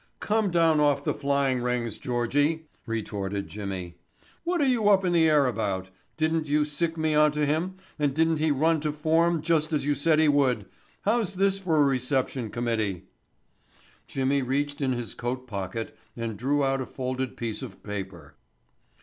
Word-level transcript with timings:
"Come 0.19 0.49
down 0.49 0.79
off 0.79 1.03
the 1.03 1.13
flying 1.13 1.61
rings, 1.61 1.99
Georgie," 1.99 2.65
retorted 2.87 3.47
Jimmy. 3.47 3.99
"What 4.43 4.59
are 4.59 4.65
you 4.65 4.89
up 4.89 5.05
in 5.05 5.13
the 5.13 5.29
air 5.29 5.45
about? 5.45 5.89
Didn't 6.17 6.47
you 6.47 6.65
sic 6.65 6.97
me 6.97 7.13
onto 7.13 7.45
him 7.45 7.75
and 7.99 8.11
didn't 8.11 8.37
he 8.37 8.49
run 8.49 8.79
to 8.79 8.91
form 8.91 9.43
just 9.43 9.71
as 9.71 9.85
you 9.85 9.93
said 9.93 10.17
he 10.17 10.27
would. 10.27 10.65
How's 11.03 11.35
this 11.35 11.59
for 11.59 11.77
a 11.77 11.85
reception 11.85 12.49
committee?" 12.49 13.03
Jimmy 14.07 14.41
reached 14.41 14.81
in 14.81 14.93
his 14.93 15.13
coat 15.13 15.45
pocket 15.45 15.95
and 16.17 16.35
drew 16.35 16.63
out 16.63 16.81
a 16.81 16.87
folded 16.87 17.37
piece 17.37 17.61
of 17.61 17.83
paper. 17.83 18.33